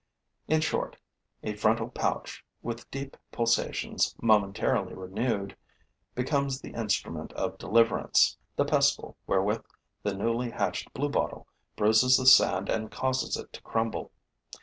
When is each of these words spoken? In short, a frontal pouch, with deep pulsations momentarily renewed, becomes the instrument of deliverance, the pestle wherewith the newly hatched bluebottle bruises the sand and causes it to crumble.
In 0.47 0.61
short, 0.61 0.97
a 1.43 1.53
frontal 1.53 1.89
pouch, 1.89 2.43
with 2.63 2.89
deep 2.89 3.15
pulsations 3.31 4.15
momentarily 4.19 4.95
renewed, 4.95 5.55
becomes 6.15 6.59
the 6.59 6.71
instrument 6.73 7.31
of 7.33 7.59
deliverance, 7.59 8.35
the 8.55 8.65
pestle 8.65 9.15
wherewith 9.27 9.61
the 10.01 10.15
newly 10.15 10.49
hatched 10.49 10.91
bluebottle 10.95 11.45
bruises 11.75 12.17
the 12.17 12.25
sand 12.25 12.67
and 12.67 12.89
causes 12.89 13.37
it 13.37 13.53
to 13.53 13.61
crumble. 13.61 14.11